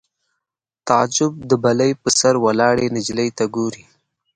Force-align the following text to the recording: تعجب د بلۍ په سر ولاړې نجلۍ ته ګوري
تعجب 0.87 1.33
د 1.49 1.51
بلۍ 1.63 1.91
په 2.01 2.09
سر 2.19 2.35
ولاړې 2.45 2.85
نجلۍ 2.95 3.29
ته 3.37 3.43
ګوري 3.55 3.83